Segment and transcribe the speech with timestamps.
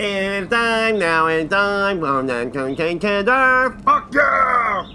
[0.00, 2.00] It's time now, it's time.
[2.52, 3.76] Contender.
[3.84, 4.86] Fuck yeah!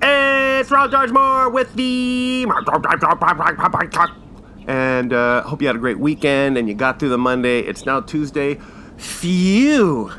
[0.00, 2.46] It's Ron George Moore with the.
[4.66, 7.60] And uh, hope you had a great weekend and you got through the Monday.
[7.60, 8.58] It's now Tuesday.
[8.96, 10.10] Phew!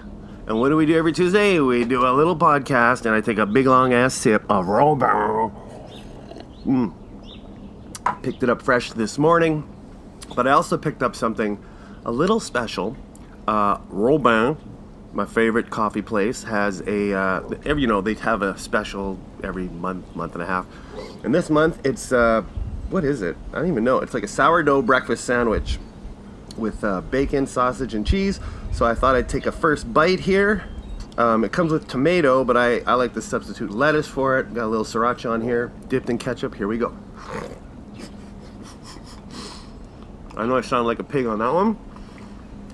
[0.46, 1.60] And what do we do every Tuesday?
[1.60, 5.52] We do a little podcast and I take a big long ass sip of Robert.
[6.68, 6.94] Mm.
[8.22, 9.68] Picked it up fresh this morning,
[10.36, 11.58] but I also picked up something
[12.06, 12.96] a little special.
[13.48, 14.58] Uh, Robin,
[15.14, 19.70] my favorite coffee place, has a uh, every you know they have a special every
[19.70, 20.66] month, month and a half,
[21.24, 22.42] and this month it's uh,
[22.90, 23.38] what is it?
[23.54, 24.00] I don't even know.
[24.00, 25.80] It's like a sourdough breakfast sandwich
[26.58, 28.40] with uh, bacon, sausage, and cheese.
[28.74, 30.66] So I thought I'd take a first bite here.
[31.18, 34.54] Um, it comes with tomato, but I, I like to substitute lettuce for it.
[34.54, 36.54] Got a little sriracha on here, dipped in ketchup.
[36.54, 36.96] Here we go.
[40.36, 41.78] I know I sound like a pig on that one.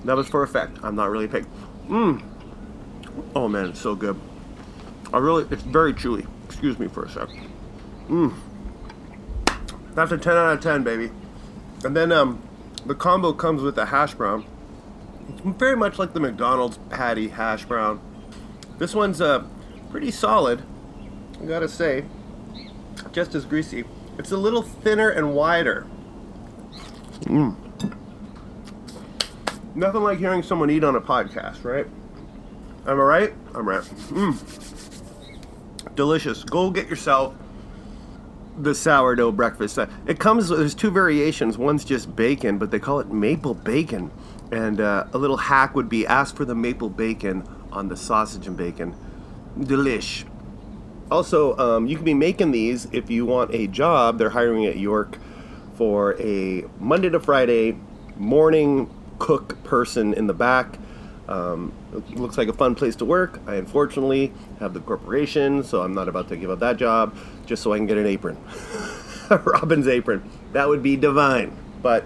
[0.05, 0.77] That was for effect.
[0.83, 1.45] I'm not really a pig.
[1.87, 2.21] Mmm.
[3.35, 4.19] Oh man, it's so good.
[5.13, 6.27] I really, it's very chewy.
[6.45, 7.29] Excuse me for a sec.
[8.07, 8.33] Mmm.
[9.93, 11.11] That's a 10 out of 10, baby.
[11.83, 12.41] And then um,
[12.85, 14.45] the combo comes with a hash brown.
[15.29, 18.01] It's very much like the McDonald's patty hash brown.
[18.77, 19.45] This one's uh,
[19.91, 20.63] pretty solid,
[21.41, 22.05] I gotta say.
[23.11, 23.83] Just as greasy.
[24.17, 25.85] It's a little thinner and wider.
[27.21, 27.62] Mmm.
[29.75, 31.87] Nothing like hearing someone eat on a podcast, right?
[32.85, 33.33] Am I right?
[33.55, 33.81] I'm right.
[33.81, 34.35] Mmm.
[35.95, 36.43] Delicious.
[36.43, 37.35] Go get yourself
[38.57, 39.79] the sourdough breakfast.
[39.79, 41.57] Uh, It comes, there's two variations.
[41.57, 44.11] One's just bacon, but they call it maple bacon.
[44.51, 48.45] And uh, a little hack would be ask for the maple bacon on the sausage
[48.45, 48.95] and bacon.
[49.57, 50.25] Delish.
[51.09, 54.17] Also, um, you can be making these if you want a job.
[54.19, 55.17] They're hiring at York
[55.75, 57.77] for a Monday to Friday
[58.15, 60.79] morning cook person in the back.
[61.27, 61.71] Um,
[62.11, 63.39] looks like a fun place to work.
[63.47, 67.63] I unfortunately have the corporation, so I'm not about to give up that job just
[67.63, 68.37] so I can get an apron.
[69.29, 70.29] Robin's apron.
[70.51, 71.55] That would be divine.
[71.81, 72.05] But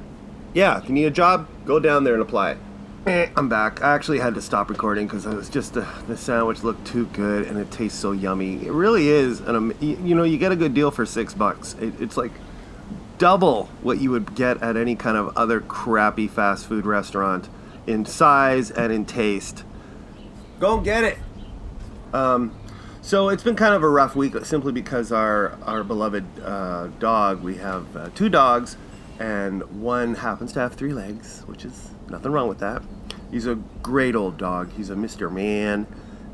[0.53, 2.57] yeah, if you need a job, go down there and apply.
[3.05, 3.81] Eh, I'm back.
[3.81, 7.05] I actually had to stop recording because it was just the, the sandwich looked too
[7.07, 8.65] good and it tastes so yummy.
[8.65, 9.39] It really is.
[9.39, 11.75] And you, you know, you get a good deal for six bucks.
[11.75, 12.33] It, it's like
[13.17, 17.49] double what you would get at any kind of other crappy fast food restaurant
[17.85, 19.63] in size and in taste.
[20.59, 21.17] Go get it.
[22.13, 22.55] Um,
[23.01, 27.41] so it's been kind of a rough week simply because our our beloved uh, dog.
[27.41, 28.75] We have uh, two dogs,
[29.19, 32.81] and one happens to have three legs, which is nothing wrong with that.
[33.31, 34.71] He's a great old dog.
[34.73, 35.31] He's a Mr.
[35.31, 35.87] Man,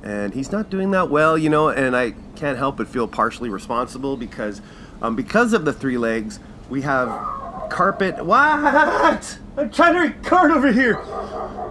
[0.04, 1.70] and he's not doing that well, you know.
[1.70, 4.62] And I can't help but feel partially responsible because
[5.02, 6.40] um, because of the three legs,
[6.74, 8.26] we have carpet.
[8.26, 9.38] What?
[9.58, 11.00] I'm trying to record over here.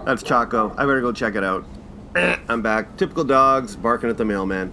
[0.05, 0.71] That's Choco.
[0.77, 1.65] I better go check it out.
[2.15, 2.95] I'm back.
[2.95, 4.71] Typical dogs barking at the mailman.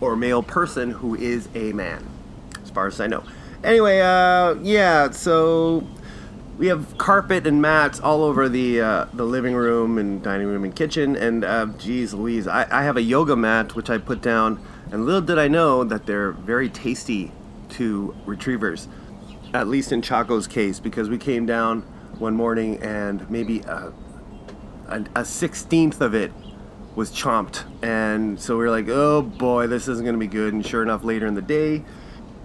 [0.00, 2.06] Or male person who is a man,
[2.62, 3.24] as far as I know.
[3.64, 5.84] Anyway, uh, yeah, so
[6.56, 10.62] we have carpet and mats all over the uh, the living room and dining room
[10.62, 11.16] and kitchen.
[11.16, 14.64] And uh, geez Louise, I, I have a yoga mat which I put down.
[14.92, 17.32] And little did I know that they're very tasty
[17.70, 18.86] to retrievers,
[19.54, 21.82] at least in Choco's case, because we came down
[22.18, 23.92] one morning and maybe a,
[24.88, 26.32] a, a sixteenth of it
[26.96, 27.64] was chomped.
[27.82, 30.52] And so we were like, oh boy, this isn't going to be good.
[30.52, 31.84] And sure enough, later in the day,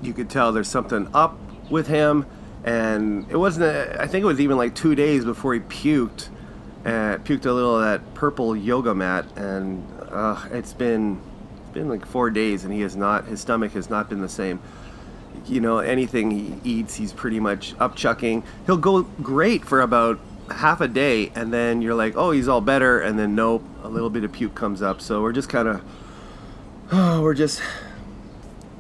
[0.02, 1.38] you could tell there's something up
[1.70, 2.26] with him.
[2.64, 6.30] And it wasn't, a, I think it was even like two days before he puked.
[6.86, 9.26] Uh, puked a little of that purple yoga mat.
[9.36, 11.22] And uh, it's been,
[11.62, 14.30] it's been like four days and he has not, his stomach has not been the
[14.30, 14.60] same.
[15.48, 18.44] You know, anything he eats, he's pretty much upchucking.
[18.66, 20.20] He'll go great for about
[20.52, 23.88] half a day and then you're like oh he's all better and then nope a
[23.88, 25.02] little bit of puke comes up.
[25.02, 25.82] So we're just kind of
[26.92, 27.62] oh, we're just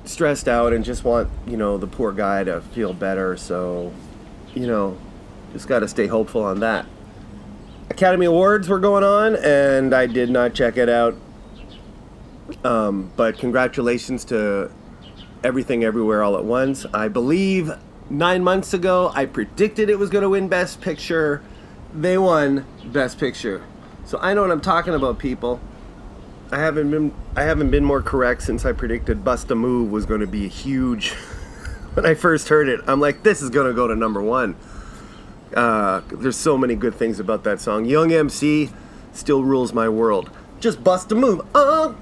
[0.05, 3.37] stressed out and just want you know the poor guy to feel better.
[3.37, 3.93] So
[4.53, 4.97] you know
[5.53, 6.85] just got to stay hopeful on that.
[7.89, 11.15] Academy awards were going on and i did not check it out.
[12.63, 14.71] Um, but congratulations to
[15.43, 16.85] everything everywhere all at once.
[16.93, 17.71] I believe
[18.09, 21.43] nine months ago i predicted it was going to win best picture.
[21.93, 23.63] They won best picture.
[24.05, 25.59] So i know what i'm talking about people.
[26.51, 30.05] I haven't been i haven't been more correct since i predicted bust a move was
[30.05, 31.13] going to be a huge.
[31.95, 34.55] When i first heard it i'm like this is going to go to number one.
[35.55, 37.85] Uh, there's so many good things about that song.
[37.85, 38.69] Young mc
[39.11, 40.29] still rules my world.
[40.59, 41.95] Just bust a move oh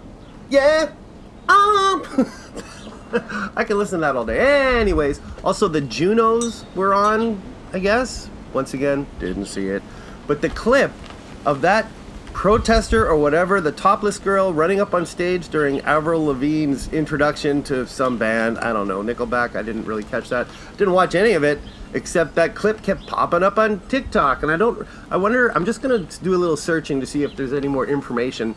[0.49, 0.91] yeah
[1.49, 2.03] um
[3.55, 4.79] I can listen to that all day.
[4.79, 7.41] Anyways, also the Junos were on,
[7.73, 8.29] I guess.
[8.53, 9.83] Once again, didn't see it.
[10.25, 10.91] But the clip
[11.45, 11.87] of that
[12.33, 17.87] protester or whatever, the topless girl running up on stage during Avril Lavigne's introduction to
[17.87, 18.59] some band.
[18.59, 19.55] I don't know, Nickelback.
[19.55, 20.47] I didn't really catch that.
[20.77, 21.59] Didn't watch any of it
[21.93, 24.87] except that clip kept popping up on TikTok, and I don't.
[25.09, 25.49] I wonder.
[25.49, 28.55] I'm just gonna do a little searching to see if there's any more information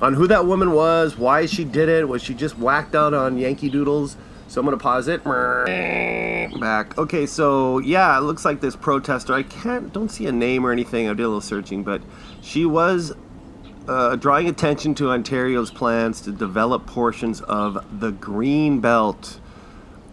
[0.00, 2.08] on who that woman was, why she did it.
[2.08, 4.16] Was she just whacked out on Yankee Doodles?
[4.48, 5.22] So I'm gonna pause it.
[5.24, 6.98] Back.
[6.98, 9.32] Okay, so yeah, it looks like this protester.
[9.32, 11.08] I can't, don't see a name or anything.
[11.08, 12.02] I did a little searching, but
[12.42, 13.12] she was
[13.86, 19.38] uh, drawing attention to Ontario's plans to develop portions of the Green Belt.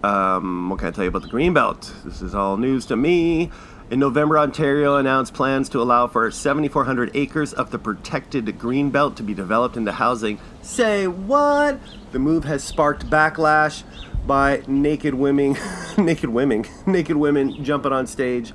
[0.03, 1.91] Um, what can I tell you about the Green Belt?
[2.05, 3.49] This is all news to me.
[3.89, 9.15] In November, Ontario announced plans to allow for 7,400 acres of the protected green belt
[9.15, 10.39] to be developed into housing.
[10.61, 11.79] Say what?
[12.11, 13.83] The move has sparked backlash
[14.25, 15.55] by naked women,
[15.97, 18.51] naked women, naked women jumping on stage,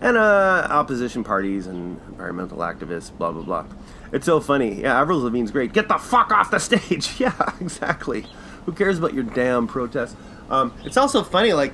[0.00, 3.10] and uh, opposition parties and environmental activists.
[3.18, 3.66] Blah blah blah.
[4.12, 4.82] It's so funny.
[4.82, 5.72] Yeah, Avril Lavigne's great.
[5.72, 7.10] Get the fuck off the stage.
[7.18, 8.24] Yeah, exactly.
[8.66, 10.16] Who cares about your damn protest?
[10.48, 11.72] Um, it's also funny, like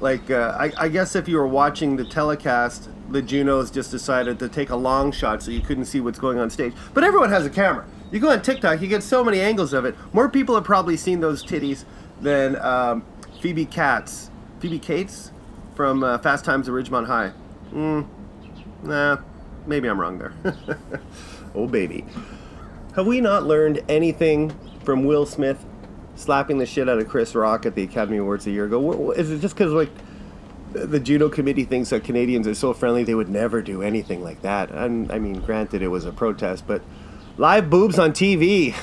[0.00, 4.38] like uh, I, I, guess if you were watching the telecast the junos just decided
[4.38, 6.74] to take a long shot so you couldn't see what's going on stage.
[6.92, 7.86] But everyone has a camera.
[8.10, 9.94] You go on tiktok you get so many angles of it.
[10.12, 11.84] More people have probably seen those titties
[12.20, 13.04] than um,
[13.40, 15.32] phoebe katz phoebe cates
[15.74, 17.32] from uh, fast times at ridgemont high.
[17.72, 18.06] Mm,
[18.82, 19.18] nah
[19.66, 20.34] maybe i'm wrong there.
[21.56, 22.04] Oh baby.
[22.96, 24.54] Have we not learned anything
[24.84, 25.64] from will smith
[26.16, 29.12] slapping the shit out of Chris Rock at the Academy Awards a year ago?
[29.12, 29.90] Is it just because like
[30.72, 34.42] the Juno committee thinks that Canadians are so friendly they would never do anything like
[34.42, 34.70] that?
[34.70, 36.82] And I mean, granted, it was a protest, but
[37.36, 38.74] live boobs on TV.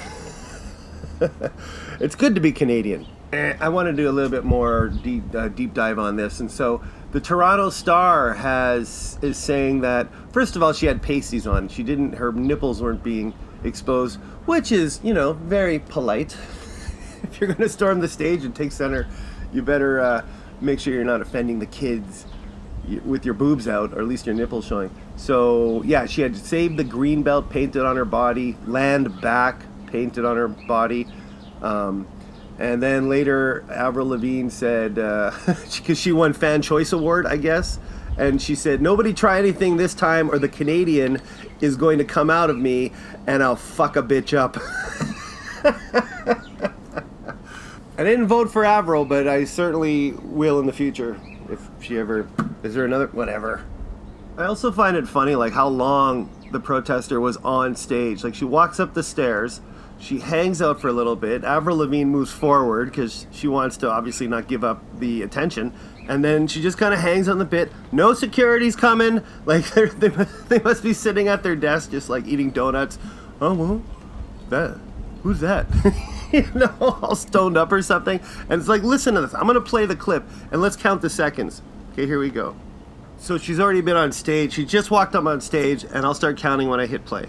[2.00, 3.06] it's good to be Canadian.
[3.33, 6.39] Eh, I want to do a little bit more deep uh, deep dive on this,
[6.39, 11.47] and so the Toronto Star has is saying that first of all she had pasties
[11.47, 11.68] on.
[11.68, 12.13] She didn't.
[12.13, 13.33] Her nipples weren't being
[13.63, 16.38] exposed, which is you know very polite.
[17.31, 19.07] if you're going to storm the stage and take center,
[19.53, 20.25] you better uh,
[20.61, 22.25] make sure you're not offending the kids
[23.05, 24.91] with your boobs out, or at least your nipples showing.
[25.15, 30.25] So yeah, she had saved the green belt painted on her body, land back painted
[30.25, 31.07] on her body.
[31.61, 32.07] Um,
[32.59, 37.79] and then later, Avril Lavigne said, because uh, she won Fan Choice Award, I guess,
[38.17, 41.21] and she said, Nobody try anything this time, or the Canadian
[41.61, 42.91] is going to come out of me
[43.25, 44.57] and I'll fuck a bitch up.
[48.03, 51.17] I didn't vote for Avril, but I certainly will in the future
[51.50, 52.27] if she ever.
[52.61, 53.07] Is there another?
[53.07, 53.63] Whatever.
[54.38, 58.21] I also find it funny, like how long the protester was on stage.
[58.25, 59.61] Like she walks up the stairs,
[60.00, 61.45] she hangs out for a little bit.
[61.45, 65.71] Avril Lavigne moves forward because she wants to obviously not give up the attention,
[66.09, 67.71] and then she just kind of hangs on the bit.
[67.94, 69.21] No security's coming.
[69.45, 69.85] Like they
[70.50, 73.00] they must be sitting at their desk just like eating donuts.
[73.39, 73.81] Oh well,
[74.50, 74.77] that
[75.21, 75.67] who's that?
[76.33, 78.19] you know, all stoned up or something.
[78.50, 79.35] And it's like, listen to this.
[79.35, 81.62] I'm going to play the clip and let's count the seconds.
[81.91, 82.56] Okay, here we go.
[83.19, 84.53] So she's already been on stage.
[84.53, 87.27] She just walked up on stage, and I'll start counting when I hit play.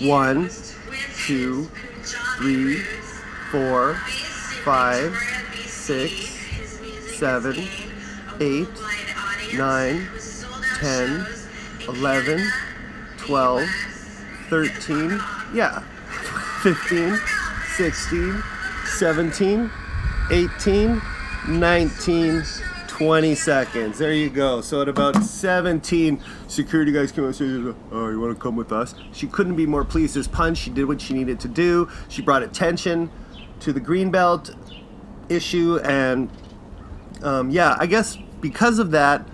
[0.00, 0.48] One,
[1.26, 1.64] two,
[2.38, 2.82] three,
[3.50, 3.96] four,
[4.64, 5.14] five,
[5.66, 6.38] six,
[7.18, 7.66] seven,
[8.38, 8.68] eight,
[9.54, 10.08] nine,
[10.78, 11.26] ten,
[11.88, 12.48] eleven,
[13.18, 13.68] twelve,
[14.48, 15.20] thirteen.
[15.52, 15.80] Yeah,
[16.62, 17.18] 15,
[17.76, 18.42] 16,
[18.98, 19.70] 17,
[20.30, 21.02] 18,
[21.48, 22.42] 19,
[22.88, 23.98] 20 seconds.
[23.98, 24.60] There you go.
[24.60, 28.56] So at about 17, security guys came up and said, Oh, you want to come
[28.56, 28.94] with us?
[29.12, 30.58] She couldn't be more pleased as punch.
[30.58, 31.88] She did what she needed to do.
[32.08, 33.10] She brought attention
[33.60, 34.54] to the Greenbelt
[35.30, 35.78] issue.
[35.78, 36.30] And
[37.22, 39.26] um, yeah, I guess because of that,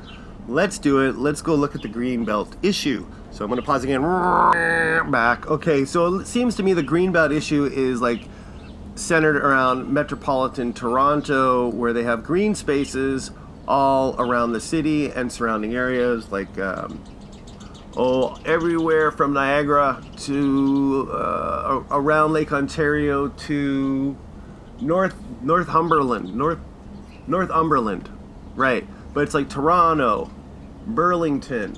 [0.46, 1.16] let's do it.
[1.16, 3.06] Let's go look at the Greenbelt issue.
[3.36, 4.00] So I'm going to pause again.
[5.10, 5.46] Back.
[5.46, 8.22] Okay, so it seems to me the Greenbelt issue is like
[8.94, 13.30] centered around metropolitan Toronto, where they have green spaces
[13.68, 17.04] all around the city and surrounding areas, like um,
[17.94, 24.16] oh, everywhere from Niagara to uh, around Lake Ontario to
[24.80, 26.60] North Northumberland, North
[27.26, 28.08] Northumberland,
[28.54, 28.86] right?
[29.12, 30.30] But it's like Toronto,
[30.86, 31.76] Burlington,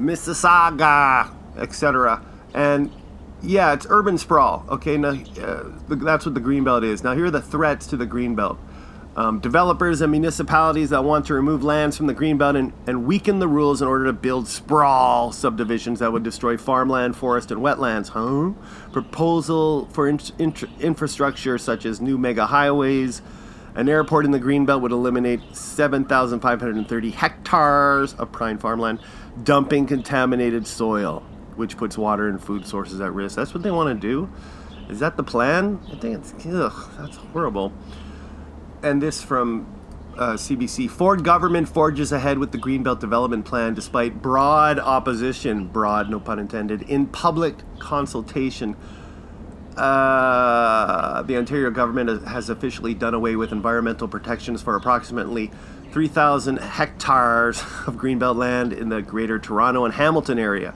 [0.00, 2.24] Mississauga, etc.
[2.54, 2.90] And
[3.42, 4.64] yeah, it's urban sprawl.
[4.68, 7.04] Okay, now uh, that's what the greenbelt is.
[7.04, 8.58] Now here are the threats to the greenbelt.
[9.16, 13.40] Um, developers and municipalities that want to remove lands from the greenbelt and, and weaken
[13.40, 18.10] the rules in order to build sprawl subdivisions that would destroy farmland, forest, and wetlands.
[18.10, 18.52] Huh?
[18.92, 23.20] Proposal for in- in- infrastructure such as new mega highways.
[23.74, 29.00] An airport in the greenbelt would eliminate 7,530 hectares of prime farmland,
[29.42, 31.22] dumping contaminated soil.
[31.56, 33.36] which puts water and food sources at risk.
[33.36, 34.30] That's what they want to do.
[34.88, 35.78] Is that the plan?
[35.92, 37.72] I think it's ugh, that's horrible.
[38.82, 39.66] And this from
[40.16, 40.88] uh, CBC.
[40.90, 46.38] Ford government forges ahead with the Greenbelt Development Plan despite broad opposition, broad, no pun
[46.38, 48.76] intended, in public consultation.
[49.76, 55.50] Uh, the Ontario government has officially done away with environmental protections for approximately
[55.92, 60.74] 3,000 hectares of Greenbelt land in the Greater Toronto and Hamilton area.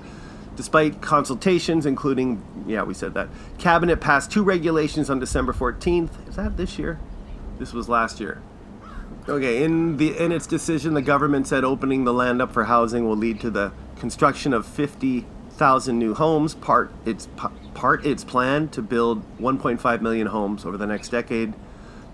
[0.57, 3.29] Despite consultations, including, yeah, we said that,
[3.59, 6.29] Cabinet passed two regulations on December 14th.
[6.29, 6.99] Is that this year?
[7.59, 8.41] This was last year.
[9.29, 13.09] Okay, in the in its decision, the government said opening the land up for housing
[13.09, 16.55] will lead to the construction of 50,000 new homes.
[16.55, 17.29] Part its
[17.73, 21.55] part its plan to build 1.5 million homes over the next decade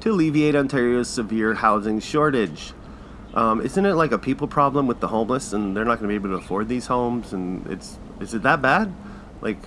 [0.00, 2.72] to alleviate Ontario's severe housing shortage.
[3.34, 6.08] Um, isn't it like a people problem with the homeless, and they're not going to
[6.08, 7.32] be able to afford these homes?
[7.32, 8.92] And it's is it that bad?
[9.40, 9.58] Like,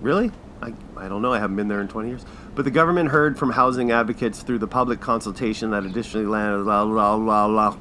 [0.00, 0.32] really?
[0.62, 1.32] I, I don't know.
[1.32, 2.24] I haven't been there in 20 years.
[2.54, 6.64] But the government heard from housing advocates through the public consultation that additionally landed.
[6.64, 7.76] La, la, la, la.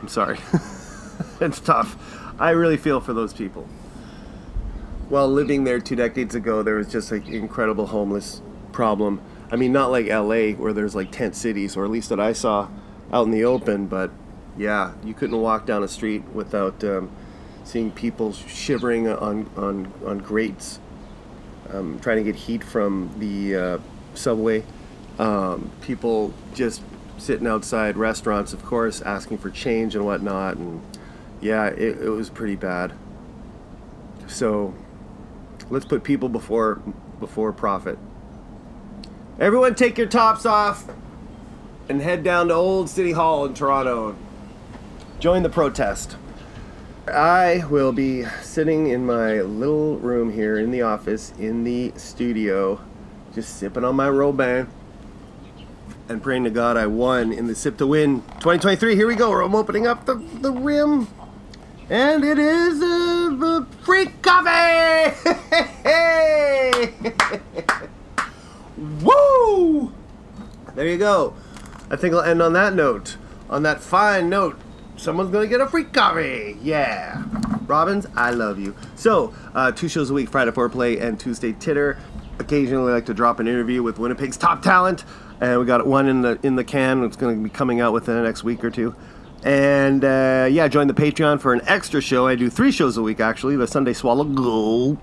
[0.00, 0.38] I'm sorry.
[1.40, 1.96] it's tough.
[2.38, 3.68] I really feel for those people.
[5.08, 8.42] While living there two decades ago, there was just an incredible homeless
[8.72, 9.20] problem.
[9.50, 12.32] I mean, not like LA where there's like tent cities, or at least that I
[12.32, 12.68] saw
[13.12, 14.12] out in the open, but
[14.56, 17.10] yeah, you couldn't walk down a street without um,
[17.64, 20.80] seeing people shivering on, on, on grates,
[21.72, 23.78] um, trying to get heat from the uh,
[24.14, 24.64] subway.
[25.18, 26.82] Um, people just
[27.18, 30.56] sitting outside restaurants, of course, asking for change and whatnot.
[30.56, 30.82] And
[31.40, 32.92] yeah, it, it was pretty bad.
[34.26, 34.74] So
[35.68, 36.80] let's put people before
[37.18, 37.98] before profit.
[39.38, 40.84] Everyone, take your tops off
[41.88, 44.16] and head down to Old City Hall in Toronto.
[45.20, 46.16] Join the protest.
[47.06, 52.80] I will be sitting in my little room here in the office in the studio,
[53.34, 54.66] just sipping on my Robin
[56.08, 58.96] and praying to God I won in the Sip to Win 2023.
[58.96, 59.30] Here we go.
[59.44, 61.06] I'm opening up the, the rim.
[61.90, 65.12] And it is uh, a, a free coffee!
[69.02, 69.92] Woo!
[70.74, 71.34] There you go.
[71.90, 73.18] I think I'll end on that note.
[73.50, 74.58] On that fine note
[75.00, 76.56] someone's gonna get a free coffee.
[76.62, 77.22] Yeah.
[77.66, 78.74] Robins, I love you.
[78.96, 81.98] So, uh, two shows a week, Friday Foreplay and Tuesday Titter.
[82.38, 85.04] Occasionally, I like to drop an interview with Winnipeg's top talent,
[85.40, 87.04] and we got one in the in the can.
[87.04, 88.94] It's going to be coming out within the next week or two.
[89.42, 92.26] And uh, yeah, join the Patreon for an extra show.
[92.26, 93.56] I do three shows a week actually.
[93.56, 94.98] The Sunday Swallow Go,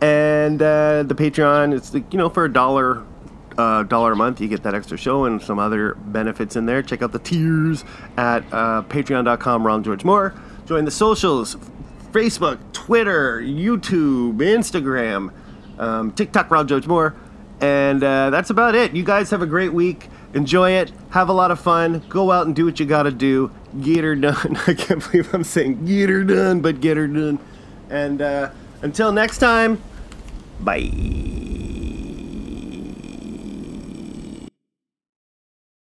[0.00, 1.74] and uh, the Patreon.
[1.74, 3.02] It's like, you know for a dollar
[3.58, 6.82] uh, dollar a month, you get that extra show and some other benefits in there.
[6.82, 7.84] Check out the tiers
[8.16, 10.34] at uh, patreon.com, Ron George Moore.
[10.66, 11.56] Join the socials
[12.12, 15.32] Facebook, Twitter, YouTube, Instagram,
[15.78, 17.14] um, TikTok, Ron George Moore.
[17.60, 18.92] And uh, that's about it.
[18.92, 20.08] You guys have a great week.
[20.34, 20.92] Enjoy it.
[21.10, 22.02] Have a lot of fun.
[22.08, 23.50] Go out and do what you got to do.
[23.80, 24.56] Get her done.
[24.66, 27.38] I can't believe I'm saying get her done, but get her done.
[27.88, 28.50] And uh,
[28.82, 29.80] until next time,
[30.60, 31.41] bye.